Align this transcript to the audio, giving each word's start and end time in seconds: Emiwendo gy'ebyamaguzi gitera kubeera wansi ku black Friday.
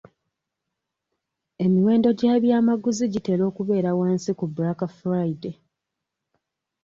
Emiwendo 1.65 2.09
gy'ebyamaguzi 2.19 3.05
gitera 3.13 3.45
kubeera 3.57 3.89
wansi 3.99 4.31
ku 4.39 4.45
black 4.55 4.79
Friday. 4.97 5.55